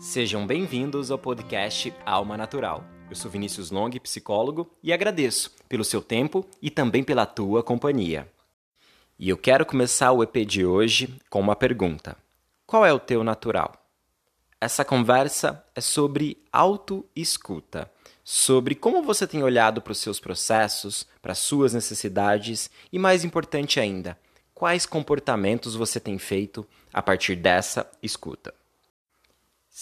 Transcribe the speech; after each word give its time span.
Sejam 0.00 0.46
bem-vindos 0.46 1.10
ao 1.10 1.18
podcast 1.18 1.92
Alma 2.06 2.34
Natural. 2.34 2.82
Eu 3.10 3.14
sou 3.14 3.30
Vinícius 3.30 3.70
Long, 3.70 3.90
psicólogo, 3.90 4.74
e 4.82 4.94
agradeço 4.94 5.52
pelo 5.68 5.84
seu 5.84 6.00
tempo 6.00 6.42
e 6.62 6.70
também 6.70 7.04
pela 7.04 7.26
tua 7.26 7.62
companhia. 7.62 8.26
E 9.18 9.28
eu 9.28 9.36
quero 9.36 9.66
começar 9.66 10.10
o 10.12 10.22
EP 10.22 10.36
de 10.46 10.64
hoje 10.64 11.14
com 11.28 11.38
uma 11.38 11.54
pergunta: 11.54 12.16
Qual 12.66 12.86
é 12.86 12.90
o 12.94 12.98
teu 12.98 13.22
natural? 13.22 13.74
Essa 14.58 14.86
conversa 14.86 15.62
é 15.74 15.82
sobre 15.82 16.42
autoescuta, 16.50 17.90
sobre 18.24 18.74
como 18.74 19.02
você 19.02 19.26
tem 19.26 19.42
olhado 19.42 19.82
para 19.82 19.92
os 19.92 19.98
seus 19.98 20.18
processos, 20.18 21.06
para 21.20 21.32
as 21.32 21.38
suas 21.38 21.74
necessidades 21.74 22.70
e, 22.90 22.98
mais 22.98 23.22
importante 23.22 23.78
ainda, 23.78 24.18
quais 24.54 24.86
comportamentos 24.86 25.74
você 25.74 26.00
tem 26.00 26.18
feito 26.18 26.66
a 26.90 27.02
partir 27.02 27.36
dessa 27.36 27.86
escuta. 28.02 28.59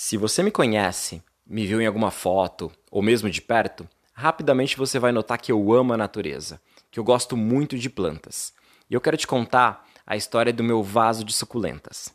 Se 0.01 0.17
você 0.17 0.45
me 0.45 0.53
conhece, 0.53 1.21
me 1.45 1.67
viu 1.67 1.81
em 1.81 1.87
alguma 1.87 2.13
foto 2.13 2.71
ou 2.89 3.03
mesmo 3.03 3.29
de 3.29 3.43
perto, 3.43 3.87
rapidamente 4.13 4.77
você 4.77 4.97
vai 4.97 5.11
notar 5.11 5.39
que 5.39 5.51
eu 5.51 5.73
amo 5.73 5.93
a 5.93 5.97
natureza, 5.97 6.61
que 6.89 7.01
eu 7.01 7.05
gosto 7.05 7.37
muito 7.37 7.77
de 7.77 7.91
plantas. 7.91 8.53
E 8.89 8.95
eu 8.95 9.01
quero 9.01 9.17
te 9.17 9.27
contar 9.27 9.85
a 10.07 10.17
história 10.17 10.53
do 10.53 10.63
meu 10.63 10.85
vaso 10.85 11.25
de 11.25 11.33
suculentas. 11.33 12.15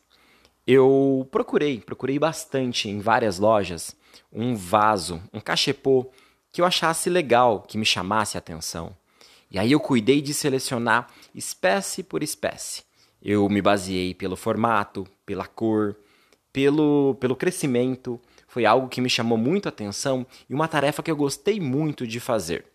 Eu 0.66 1.28
procurei, 1.30 1.82
procurei 1.82 2.18
bastante 2.18 2.88
em 2.88 3.02
várias 3.02 3.38
lojas 3.38 3.94
um 4.31 4.56
vaso, 4.56 5.22
um 5.34 5.42
cachepô 5.42 6.09
que 6.54 6.62
eu 6.62 6.66
achasse 6.66 7.09
legal, 7.09 7.64
que 7.64 7.78
me 7.78 7.86
chamasse 7.86 8.38
a 8.38 8.40
atenção. 8.40 8.95
E 9.52 9.59
aí 9.59 9.73
eu 9.73 9.80
cuidei 9.81 10.22
de 10.22 10.34
selecionar 10.34 11.09
espécie 11.36 12.02
por 12.02 12.23
espécie. 12.23 12.84
Eu 13.22 13.50
me 13.50 13.62
baseei 13.62 14.14
pelo 14.14 14.38
formato, 14.38 15.06
pela 15.26 15.45
cor, 15.45 15.98
pelo, 16.53 17.17
pelo 17.20 17.35
crescimento. 17.35 18.22
Foi 18.47 18.66
algo 18.66 18.88
que 18.88 19.02
me 19.02 19.09
chamou 19.09 19.38
muito 19.38 19.66
a 19.66 19.69
atenção 19.69 20.25
e 20.47 20.53
uma 20.53 20.67
tarefa 20.67 21.02
que 21.02 21.09
eu 21.09 21.16
gostei 21.16 21.59
muito 21.59 22.05
de 22.05 22.19
fazer. 22.19 22.66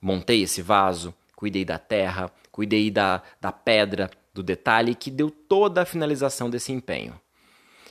Montei 0.00 0.42
esse 0.42 0.60
vaso, 0.60 1.14
cuidei 1.34 1.64
da 1.64 1.78
terra, 1.78 2.30
cuidei 2.52 2.90
da, 2.90 3.22
da 3.40 3.50
pedra, 3.50 4.10
do 4.32 4.42
detalhe 4.42 4.94
que 4.94 5.10
deu 5.10 5.30
toda 5.30 5.82
a 5.82 5.86
finalização 5.86 6.50
desse 6.50 6.70
empenho. 6.70 7.18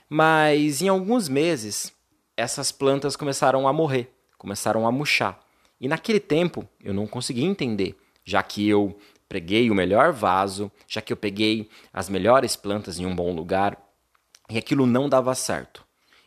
Mas 0.07 0.81
em 0.81 0.87
alguns 0.87 1.27
meses, 1.27 1.91
essas 2.37 2.71
plantas 2.71 3.15
começaram 3.15 3.67
a 3.67 3.73
morrer, 3.73 4.11
começaram 4.37 4.87
a 4.87 4.91
murchar. 4.91 5.39
E 5.81 5.87
naquele 5.87 6.19
tempo 6.19 6.67
eu 6.83 6.93
não 6.93 7.07
conseguia 7.07 7.45
entender, 7.45 7.97
já 8.23 8.41
que 8.43 8.67
eu 8.67 8.97
preguei 9.27 9.69
o 9.69 9.75
melhor 9.75 10.11
vaso, 10.11 10.71
já 10.87 11.01
que 11.01 11.13
eu 11.13 11.17
peguei 11.17 11.69
as 11.93 12.09
melhores 12.09 12.55
plantas 12.55 12.99
em 12.99 13.05
um 13.05 13.15
bom 13.15 13.31
lugar, 13.33 13.77
e 14.49 14.57
aquilo 14.57 14.85
não 14.85 15.07
dava 15.07 15.33
certo. 15.35 15.83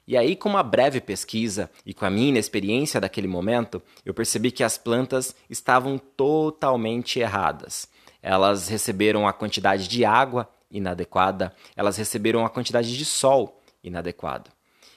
E 0.06 0.16
aí, 0.16 0.34
com 0.34 0.48
uma 0.48 0.62
breve 0.62 1.00
pesquisa 1.00 1.70
e 1.86 1.94
com 1.94 2.04
a 2.04 2.10
minha 2.10 2.28
inexperiência 2.28 3.00
daquele 3.00 3.28
momento, 3.28 3.80
eu 4.04 4.12
percebi 4.12 4.50
que 4.50 4.64
as 4.64 4.76
plantas 4.76 5.34
estavam 5.48 5.96
totalmente 5.96 7.20
erradas. 7.20 7.88
Elas 8.20 8.68
receberam 8.68 9.26
a 9.26 9.32
quantidade 9.32 9.86
de 9.86 10.04
água 10.04 10.48
inadequada, 10.70 11.54
elas 11.76 11.96
receberam 11.96 12.44
a 12.44 12.50
quantidade 12.50 12.96
de 12.96 13.04
sol 13.04 13.60
inadequada. 13.82 14.50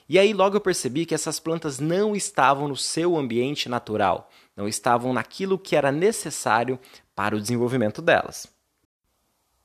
E 0.08 0.18
aí 0.18 0.32
logo 0.32 0.56
eu 0.56 0.60
percebi 0.60 1.04
que 1.04 1.14
essas 1.14 1.40
plantas 1.40 1.80
não 1.80 2.14
estavam 2.14 2.68
no 2.68 2.76
seu 2.76 3.16
ambiente 3.16 3.68
natural, 3.68 4.30
não 4.56 4.68
estavam 4.68 5.12
naquilo 5.12 5.58
que 5.58 5.74
era 5.74 5.90
necessário 5.90 6.78
para 7.14 7.34
o 7.34 7.40
desenvolvimento 7.40 8.00
delas. 8.00 8.55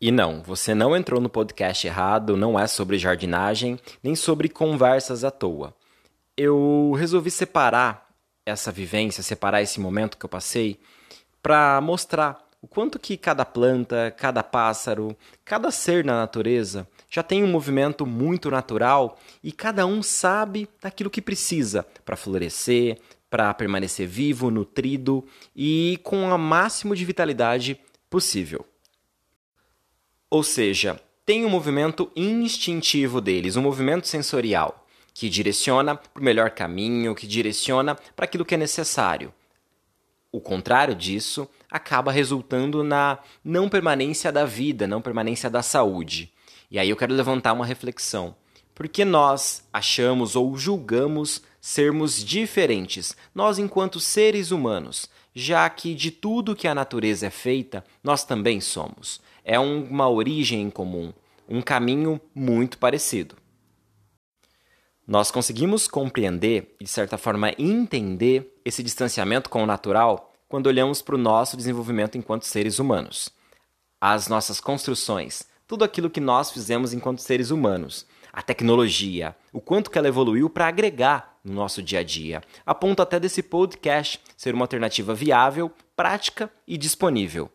E 0.02 0.10
não, 0.10 0.42
você 0.42 0.74
não 0.74 0.98
entrou 0.98 1.22
no 1.22 1.30
podcast 1.30 1.86
errado, 1.86 2.36
não 2.36 2.60
é 2.60 2.66
sobre 2.66 2.98
jardinagem, 2.98 3.78
nem 4.02 4.16
sobre 4.16 4.50
conversas 4.50 5.24
à 5.24 5.30
toa. 5.30 5.76
Eu 6.36 6.92
resolvi 6.98 7.30
separar 7.30 8.10
essa 8.44 8.72
vivência, 8.72 9.22
separar 9.22 9.62
esse 9.62 9.80
momento 9.80 10.18
que 10.18 10.26
eu 10.26 10.30
passei, 10.30 10.80
para 11.44 11.80
mostrar 11.82 12.40
o 12.60 12.68
quanto 12.68 12.98
que 12.98 13.16
cada 13.16 13.46
planta, 13.46 14.12
cada 14.18 14.42
pássaro, 14.42 15.16
cada 15.46 15.70
ser 15.70 16.04
na 16.04 16.16
natureza 16.16 16.88
já 17.08 17.22
tem 17.22 17.44
um 17.44 17.48
movimento 17.48 18.04
muito 18.04 18.50
natural 18.50 19.20
e 19.44 19.52
cada 19.52 19.86
um 19.86 20.02
sabe 20.02 20.68
daquilo 20.82 21.12
que 21.12 21.22
precisa 21.22 21.86
para 22.04 22.16
florescer, 22.16 22.98
para 23.30 23.54
permanecer 23.54 24.08
vivo, 24.08 24.50
nutrido 24.50 25.24
e 25.56 26.00
com 26.02 26.28
o 26.28 26.38
máximo 26.40 26.96
de 26.96 27.06
vitalidade 27.06 27.80
possível. 28.10 28.66
Ou 30.32 30.44
seja, 30.44 30.98
tem 31.26 31.44
um 31.44 31.50
movimento 31.50 32.10
instintivo 32.16 33.20
deles, 33.20 33.58
um 33.58 33.62
movimento 33.62 34.08
sensorial, 34.08 34.88
que 35.14 35.28
direciona 35.28 35.94
para 35.94 36.22
o 36.22 36.24
melhor 36.24 36.52
caminho, 36.52 37.14
que 37.14 37.28
direciona 37.28 37.96
para 38.16 38.24
aquilo 38.24 38.46
que 38.46 38.56
é 38.56 38.58
necessário. 38.58 39.34
O 40.32 40.40
contrário 40.40 40.96
disso 40.96 41.50
acaba 41.70 42.14
resultando 42.14 42.82
na 42.82 43.20
não 43.44 43.68
permanência 43.68 44.32
da 44.32 44.46
vida, 44.46 44.88
não 44.88 45.02
permanência 45.02 45.50
da 45.50 45.62
saúde. 45.62 46.32
E 46.72 46.80
aí 46.80 46.90
eu 46.90 46.96
quero 46.96 47.14
levantar 47.14 47.52
uma 47.52 47.66
reflexão. 47.66 48.34
Por 48.74 48.88
que 48.88 49.04
nós 49.04 49.68
achamos 49.74 50.38
ou 50.38 50.58
julgamos 50.58 51.42
sermos 51.60 52.24
diferentes, 52.24 53.18
nós 53.36 53.60
enquanto 53.60 54.00
seres 54.00 54.50
humanos, 54.52 55.10
já 55.36 55.70
que 55.70 55.94
de 55.94 56.10
tudo 56.10 56.56
que 56.56 56.70
a 56.70 56.74
natureza 56.74 57.28
é 57.28 57.30
feita, 57.30 57.84
nós 58.02 58.24
também 58.24 58.62
somos? 58.62 59.20
É 59.44 59.60
uma 59.60 60.10
origem 60.10 60.62
em 60.62 60.70
comum, 60.70 61.14
um 61.48 61.62
caminho 61.62 62.20
muito 62.34 62.78
parecido. 62.78 63.36
Nós 65.08 65.32
conseguimos 65.32 65.88
compreender 65.88 66.76
e, 66.80 66.84
de 66.84 66.90
certa 66.90 67.18
forma, 67.18 67.52
entender 67.58 68.60
esse 68.64 68.82
distanciamento 68.82 69.50
com 69.50 69.64
o 69.64 69.66
natural 69.66 70.32
quando 70.48 70.68
olhamos 70.68 71.02
para 71.02 71.16
o 71.16 71.18
nosso 71.18 71.58
desenvolvimento 71.58 72.18
enquanto 72.18 72.46
seres 72.46 72.80
humanos. 72.80 73.30
As 74.00 74.28
nossas 74.28 74.60
construções, 74.60 75.46
tudo 75.68 75.84
aquilo 75.84 76.10
que 76.10 76.20
nós 76.20 76.52
fizemos 76.52 76.94
enquanto 76.94 77.20
seres 77.20 77.52
humanos, 77.52 78.06
a 78.32 78.42
tecnologia, 78.42 79.36
o 79.52 79.60
quanto 79.60 79.90
que 79.90 79.98
ela 79.98 80.08
evoluiu 80.08 80.50
para 80.50 80.68
agregar 80.68 81.40
no 81.44 81.54
nosso 81.54 81.82
dia 81.82 82.00
a 82.00 82.04
dia, 82.04 82.42
a 82.66 82.74
ponto 82.74 83.02
até 83.02 83.20
desse 83.20 83.44
podcast 83.44 84.22
ser 84.38 84.54
uma 84.54 84.64
alternativa 84.64 85.14
viável, 85.14 85.72
prática 85.96 86.52
e 86.68 86.78
disponível. 86.78 87.52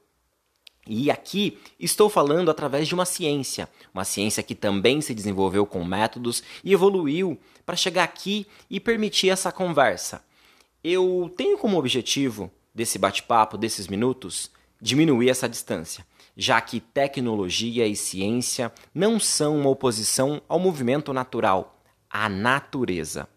E 0.86 1.10
aqui 1.10 1.58
estou 1.80 2.08
falando 2.08 2.50
através 2.50 2.86
de 2.86 2.94
uma 2.94 3.04
ciência, 3.04 3.69
uma 3.92 4.04
ciência 4.04 4.42
que 4.42 4.54
também 4.54 5.00
se 5.00 5.14
desenvolveu 5.14 5.66
com 5.66 5.84
métodos 5.84 6.42
e 6.62 6.72
evoluiu 6.72 7.38
para 7.64 7.74
chegar 7.74 8.04
aqui 8.04 8.47
e 8.70 8.78
permitir 8.78 9.30
essa 9.30 9.50
conversa. 9.50 10.25
Eu 10.84 11.32
tenho 11.36 11.58
como 11.58 11.76
objetivo 11.76 12.50
desse 12.72 12.98
bate-papo, 12.98 13.58
desses 13.58 13.88
minutos, 13.88 14.50
diminuir 14.80 15.30
essa 15.30 15.48
distância, 15.48 16.06
já 16.36 16.60
que 16.60 16.78
tecnologia 16.78 17.86
e 17.86 17.96
ciência 17.96 18.72
não 18.94 19.19
são 19.19 19.58
uma 19.58 19.70
oposição 19.70 20.41
ao 20.48 20.60
movimento 20.60 21.12
natural, 21.12 21.80
à 22.08 22.28
natureza. 22.28 23.28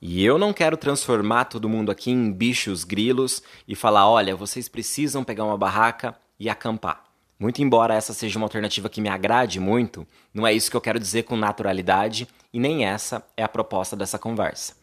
E 0.00 0.24
eu 0.24 0.38
não 0.38 0.52
quero 0.52 0.76
transformar 0.76 1.46
todo 1.46 1.68
mundo 1.68 1.90
aqui 1.90 2.10
em 2.10 2.30
bichos 2.30 2.84
grilos 2.84 3.42
e 3.66 3.74
falar: 3.74 4.08
olha, 4.08 4.36
vocês 4.36 4.68
precisam 4.68 5.24
pegar 5.24 5.44
uma 5.44 5.56
barraca 5.56 6.14
e 6.38 6.48
acampar. 6.48 7.04
Muito 7.38 7.62
embora 7.62 7.94
essa 7.94 8.14
seja 8.14 8.38
uma 8.38 8.46
alternativa 8.46 8.88
que 8.88 9.00
me 9.00 9.10
agrade 9.10 9.60
muito, 9.60 10.06
não 10.32 10.46
é 10.46 10.54
isso 10.54 10.70
que 10.70 10.76
eu 10.76 10.80
quero 10.80 10.98
dizer 10.98 11.24
com 11.24 11.36
naturalidade 11.36 12.26
e 12.52 12.58
nem 12.58 12.86
essa 12.86 13.26
é 13.36 13.42
a 13.42 13.48
proposta 13.48 13.94
dessa 13.94 14.18
conversa. 14.18 14.74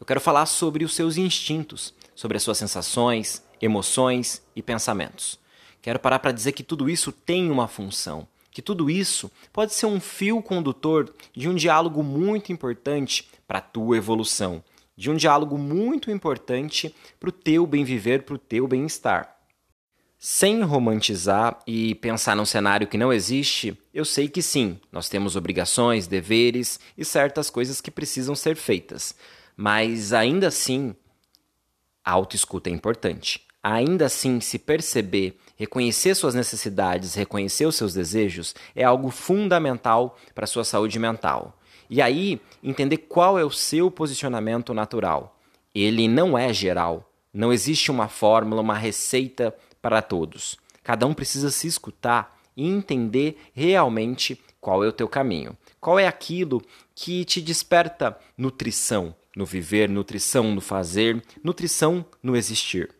Eu 0.00 0.06
quero 0.06 0.20
falar 0.20 0.46
sobre 0.46 0.84
os 0.84 0.94
seus 0.96 1.16
instintos, 1.16 1.94
sobre 2.14 2.36
as 2.36 2.42
suas 2.42 2.58
sensações, 2.58 3.40
emoções 3.60 4.42
e 4.56 4.60
pensamentos. 4.60 5.38
Quero 5.80 6.00
parar 6.00 6.18
para 6.18 6.32
dizer 6.32 6.52
que 6.52 6.64
tudo 6.64 6.90
isso 6.90 7.12
tem 7.12 7.50
uma 7.50 7.68
função, 7.68 8.26
que 8.52 8.62
tudo 8.62 8.90
isso 8.90 9.32
pode 9.52 9.72
ser 9.72 9.86
um 9.86 9.98
fio 9.98 10.40
condutor 10.42 11.12
de 11.34 11.48
um 11.48 11.54
diálogo 11.54 12.02
muito 12.02 12.52
importante 12.52 13.28
para 13.48 13.58
a 13.58 13.62
tua 13.62 13.96
evolução, 13.96 14.62
de 14.94 15.10
um 15.10 15.16
diálogo 15.16 15.56
muito 15.56 16.10
importante 16.10 16.94
para 17.18 17.30
o 17.30 17.32
teu 17.32 17.66
bem 17.66 17.82
viver, 17.82 18.22
para 18.22 18.34
o 18.34 18.38
teu 18.38 18.68
bem-estar. 18.68 19.36
Sem 20.18 20.62
romantizar 20.62 21.58
e 21.66 21.96
pensar 21.96 22.36
num 22.36 22.44
cenário 22.44 22.86
que 22.86 22.96
não 22.96 23.12
existe, 23.12 23.76
eu 23.92 24.04
sei 24.04 24.28
que 24.28 24.40
sim, 24.40 24.78
nós 24.92 25.08
temos 25.08 25.34
obrigações, 25.34 26.06
deveres 26.06 26.78
e 26.96 27.04
certas 27.04 27.50
coisas 27.50 27.80
que 27.80 27.90
precisam 27.90 28.36
ser 28.36 28.54
feitas. 28.54 29.16
Mas 29.56 30.12
ainda 30.12 30.46
assim, 30.46 30.94
a 32.04 32.12
autoescuta 32.12 32.70
é 32.70 32.72
importante. 32.72 33.44
Ainda 33.62 34.06
assim, 34.06 34.40
se 34.40 34.58
perceber, 34.58 35.38
reconhecer 35.56 36.16
suas 36.16 36.34
necessidades, 36.34 37.14
reconhecer 37.14 37.64
os 37.64 37.76
seus 37.76 37.94
desejos 37.94 38.56
é 38.74 38.82
algo 38.82 39.08
fundamental 39.10 40.18
para 40.34 40.44
a 40.44 40.48
sua 40.48 40.64
saúde 40.64 40.98
mental. 40.98 41.56
E 41.88 42.02
aí, 42.02 42.40
entender 42.62 42.96
qual 42.96 43.38
é 43.38 43.44
o 43.44 43.50
seu 43.50 43.90
posicionamento 43.90 44.74
natural. 44.74 45.38
Ele 45.72 46.08
não 46.08 46.36
é 46.36 46.52
geral. 46.52 47.08
Não 47.32 47.52
existe 47.52 47.90
uma 47.90 48.08
fórmula, 48.08 48.62
uma 48.62 48.76
receita 48.76 49.54
para 49.80 50.02
todos. 50.02 50.56
Cada 50.82 51.06
um 51.06 51.14
precisa 51.14 51.50
se 51.50 51.68
escutar 51.68 52.40
e 52.56 52.66
entender 52.66 53.38
realmente 53.52 54.40
qual 54.60 54.82
é 54.82 54.88
o 54.88 54.92
teu 54.92 55.08
caminho. 55.08 55.56
Qual 55.80 55.98
é 55.98 56.06
aquilo 56.06 56.62
que 56.94 57.24
te 57.24 57.40
desperta 57.40 58.18
nutrição 58.36 59.14
no 59.36 59.46
viver, 59.46 59.88
nutrição 59.88 60.52
no 60.54 60.60
fazer, 60.60 61.22
nutrição 61.44 62.04
no 62.22 62.36
existir? 62.36 62.90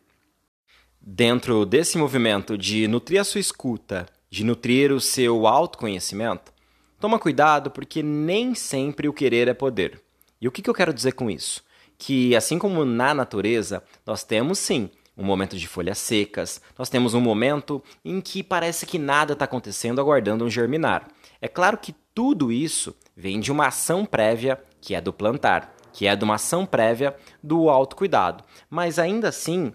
Dentro 1.05 1.65
desse 1.65 1.97
movimento 1.97 2.57
de 2.57 2.87
nutrir 2.87 3.19
a 3.19 3.25
sua 3.25 3.41
escuta, 3.41 4.05
de 4.29 4.41
nutrir 4.41 4.89
o 4.89 5.01
seu 5.01 5.45
autoconhecimento, 5.45 6.53
toma 6.97 7.19
cuidado 7.19 7.69
porque 7.69 8.01
nem 8.01 8.55
sempre 8.55 9.09
o 9.09 9.13
querer 9.13 9.49
é 9.49 9.53
poder. 9.53 10.01
E 10.39 10.47
o 10.47 10.51
que, 10.51 10.67
eu 10.67 10.73
quero 10.73 10.93
dizer 10.93 11.11
com 11.11 11.29
isso? 11.29 11.61
Que 11.97 12.33
assim 12.37 12.57
como 12.57 12.85
na 12.85 13.13
natureza, 13.13 13.83
nós 14.05 14.23
temos 14.23 14.59
sim 14.59 14.89
um 15.17 15.25
momento 15.25 15.57
de 15.57 15.67
folhas 15.67 15.97
secas, 15.97 16.61
nós 16.79 16.87
temos 16.87 17.13
um 17.13 17.19
momento 17.19 17.83
em 18.05 18.21
que 18.21 18.41
parece 18.41 18.85
que 18.85 18.97
nada 18.97 19.33
está 19.33 19.43
acontecendo 19.43 19.99
aguardando 19.99 20.45
um 20.45 20.49
germinar. 20.49 21.09
É 21.41 21.49
claro 21.49 21.77
que 21.77 21.93
tudo 22.15 22.49
isso 22.49 22.95
vem 23.13 23.41
de 23.41 23.51
uma 23.51 23.67
ação 23.67 24.05
prévia 24.05 24.57
que 24.79 24.95
é 24.95 25.01
do 25.01 25.11
plantar, 25.11 25.75
que 25.91 26.07
é 26.07 26.15
de 26.15 26.23
uma 26.23 26.35
ação 26.35 26.65
prévia 26.65 27.13
do 27.43 27.69
autocuidado. 27.69 28.41
Mas 28.69 28.97
ainda 28.97 29.27
assim, 29.27 29.73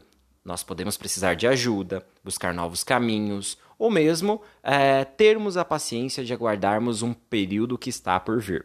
nós 0.49 0.63
podemos 0.63 0.97
precisar 0.97 1.35
de 1.35 1.47
ajuda, 1.47 2.03
buscar 2.25 2.55
novos 2.55 2.83
caminhos, 2.83 3.59
ou 3.79 3.91
mesmo 3.91 4.41
é, 4.63 5.05
termos 5.05 5.59
a 5.59 5.65
paciência 5.65 6.25
de 6.25 6.33
aguardarmos 6.33 7.03
um 7.03 7.13
período 7.13 7.77
que 7.77 7.91
está 7.91 8.19
por 8.19 8.41
vir. 8.41 8.65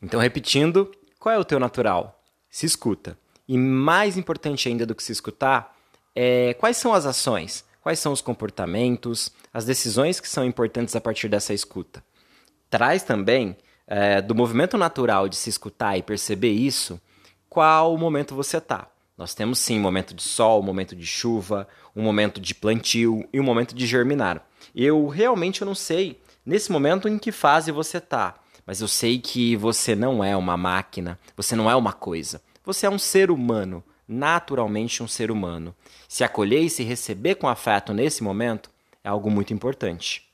Então, 0.00 0.20
repetindo, 0.20 0.88
qual 1.18 1.34
é 1.34 1.38
o 1.38 1.44
teu 1.44 1.58
natural? 1.58 2.22
Se 2.48 2.64
escuta. 2.64 3.18
E 3.48 3.58
mais 3.58 4.16
importante 4.16 4.68
ainda 4.68 4.86
do 4.86 4.94
que 4.94 5.02
se 5.02 5.10
escutar, 5.10 5.76
é 6.14 6.54
quais 6.54 6.76
são 6.76 6.94
as 6.94 7.06
ações, 7.06 7.64
quais 7.80 7.98
são 7.98 8.12
os 8.12 8.20
comportamentos, 8.20 9.32
as 9.52 9.64
decisões 9.64 10.20
que 10.20 10.28
são 10.28 10.44
importantes 10.44 10.94
a 10.94 11.00
partir 11.00 11.28
dessa 11.28 11.52
escuta. 11.52 12.04
Traz 12.70 13.02
também 13.02 13.56
é, 13.84 14.22
do 14.22 14.32
movimento 14.32 14.78
natural 14.78 15.28
de 15.28 15.34
se 15.34 15.50
escutar 15.50 15.98
e 15.98 16.04
perceber 16.04 16.52
isso, 16.52 17.00
qual 17.48 17.98
momento 17.98 18.36
você 18.36 18.58
está. 18.58 18.91
Nós 19.16 19.34
temos 19.34 19.58
sim 19.58 19.78
um 19.78 19.82
momento 19.82 20.14
de 20.14 20.22
sol, 20.22 20.60
um 20.60 20.64
momento 20.64 20.96
de 20.96 21.06
chuva, 21.06 21.68
um 21.94 22.02
momento 22.02 22.40
de 22.40 22.54
plantio 22.54 23.28
e 23.32 23.38
um 23.38 23.44
momento 23.44 23.74
de 23.74 23.86
germinar. 23.86 24.46
Eu 24.74 25.06
realmente 25.08 25.60
eu 25.60 25.66
não 25.66 25.74
sei 25.74 26.20
nesse 26.44 26.72
momento 26.72 27.08
em 27.08 27.18
que 27.18 27.30
fase 27.30 27.70
você 27.70 27.98
está, 27.98 28.40
mas 28.66 28.80
eu 28.80 28.88
sei 28.88 29.18
que 29.18 29.54
você 29.56 29.94
não 29.94 30.24
é 30.24 30.36
uma 30.36 30.56
máquina, 30.56 31.18
você 31.36 31.54
não 31.54 31.70
é 31.70 31.76
uma 31.76 31.92
coisa. 31.92 32.42
Você 32.64 32.86
é 32.86 32.90
um 32.90 32.98
ser 32.98 33.30
humano, 33.30 33.84
naturalmente 34.08 35.02
um 35.02 35.08
ser 35.08 35.30
humano. 35.30 35.74
Se 36.08 36.24
acolher 36.24 36.60
e 36.60 36.70
se 36.70 36.82
receber 36.82 37.34
com 37.34 37.48
afeto 37.48 37.92
nesse 37.92 38.22
momento 38.22 38.70
é 39.04 39.08
algo 39.08 39.30
muito 39.30 39.52
importante. 39.52 40.28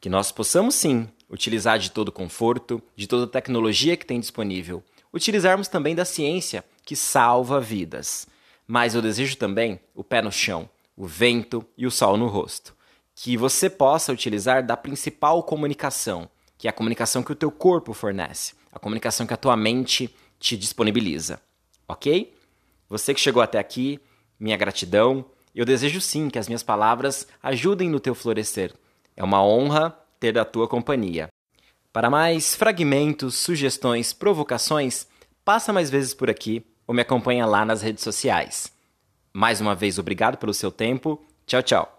Que 0.00 0.08
nós 0.08 0.30
possamos 0.30 0.74
sim 0.74 1.08
utilizar 1.28 1.78
de 1.78 1.90
todo 1.90 2.08
o 2.08 2.12
conforto, 2.12 2.80
de 2.94 3.06
toda 3.06 3.24
a 3.24 3.28
tecnologia 3.28 3.96
que 3.96 4.06
tem 4.06 4.20
disponível, 4.20 4.82
utilizarmos 5.12 5.68
também 5.68 5.94
da 5.94 6.04
ciência 6.04 6.64
que 6.88 6.96
salva 6.96 7.60
vidas. 7.60 8.26
Mas 8.66 8.94
eu 8.94 9.02
desejo 9.02 9.36
também 9.36 9.78
o 9.94 10.02
pé 10.02 10.22
no 10.22 10.32
chão, 10.32 10.66
o 10.96 11.06
vento 11.06 11.62
e 11.76 11.86
o 11.86 11.90
sol 11.90 12.16
no 12.16 12.28
rosto. 12.28 12.74
Que 13.14 13.36
você 13.36 13.68
possa 13.68 14.10
utilizar 14.10 14.64
da 14.64 14.74
principal 14.74 15.42
comunicação, 15.42 16.30
que 16.56 16.66
é 16.66 16.70
a 16.70 16.72
comunicação 16.72 17.22
que 17.22 17.30
o 17.30 17.34
teu 17.34 17.50
corpo 17.50 17.92
fornece, 17.92 18.54
a 18.72 18.78
comunicação 18.78 19.26
que 19.26 19.34
a 19.34 19.36
tua 19.36 19.54
mente 19.54 20.08
te 20.40 20.56
disponibiliza. 20.56 21.42
Ok? 21.86 22.34
Você 22.88 23.12
que 23.12 23.20
chegou 23.20 23.42
até 23.42 23.58
aqui, 23.58 24.00
minha 24.40 24.56
gratidão. 24.56 25.26
Eu 25.54 25.66
desejo 25.66 26.00
sim 26.00 26.30
que 26.30 26.38
as 26.38 26.48
minhas 26.48 26.62
palavras 26.62 27.28
ajudem 27.42 27.90
no 27.90 28.00
teu 28.00 28.14
florescer. 28.14 28.72
É 29.14 29.22
uma 29.22 29.44
honra 29.44 29.94
ter 30.18 30.38
a 30.38 30.44
tua 30.46 30.66
companhia. 30.66 31.28
Para 31.92 32.08
mais 32.08 32.54
fragmentos, 32.54 33.34
sugestões, 33.34 34.14
provocações, 34.14 35.06
passa 35.44 35.70
mais 35.70 35.90
vezes 35.90 36.14
por 36.14 36.30
aqui 36.30 36.64
ou 36.88 36.94
me 36.94 37.02
acompanha 37.02 37.44
lá 37.44 37.66
nas 37.66 37.82
redes 37.82 38.02
sociais. 38.02 38.72
Mais 39.32 39.60
uma 39.60 39.74
vez, 39.74 39.98
obrigado 39.98 40.38
pelo 40.38 40.54
seu 40.54 40.72
tempo. 40.72 41.22
Tchau, 41.46 41.62
tchau. 41.62 41.97